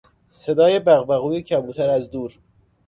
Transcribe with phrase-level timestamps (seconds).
[0.29, 2.39] صدای بغبغوی کبوتر از دور